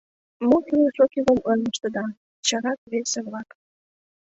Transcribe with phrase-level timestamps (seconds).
[0.47, 2.05] —Мо кӱлеш-оккӱлым ойлыштыда!—
[2.47, 3.49] чарат весе-влак.